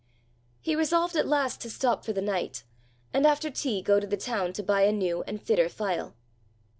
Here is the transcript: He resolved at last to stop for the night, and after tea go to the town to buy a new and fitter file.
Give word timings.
He 0.61 0.75
resolved 0.75 1.15
at 1.15 1.27
last 1.27 1.61
to 1.61 1.69
stop 1.69 2.03
for 2.03 2.11
the 2.11 2.23
night, 2.23 2.63
and 3.13 3.23
after 3.27 3.51
tea 3.51 3.83
go 3.83 3.99
to 3.99 4.07
the 4.07 4.17
town 4.17 4.51
to 4.53 4.63
buy 4.63 4.81
a 4.81 4.91
new 4.91 5.21
and 5.27 5.39
fitter 5.39 5.69
file. 5.69 6.15